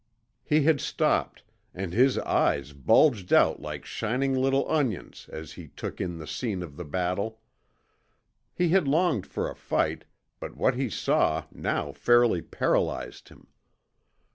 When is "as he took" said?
5.31-6.01